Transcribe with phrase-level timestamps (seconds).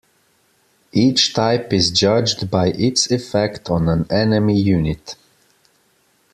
[0.93, 5.15] Each type is judged by its effect on an enemy unit.